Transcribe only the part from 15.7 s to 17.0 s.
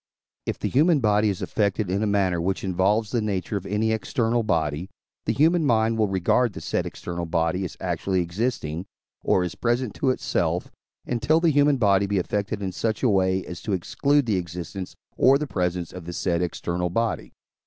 of the said external